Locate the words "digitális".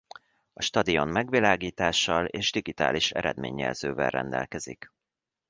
2.51-3.11